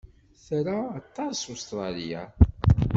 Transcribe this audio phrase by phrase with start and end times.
[0.45, 2.23] Tra aṭas Ustṛalya.